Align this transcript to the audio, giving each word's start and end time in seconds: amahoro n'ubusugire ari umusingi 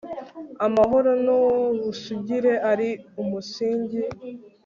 amahoro 0.65 1.11
n'ubusugire 1.25 2.53
ari 2.71 2.89
umusingi 3.21 4.01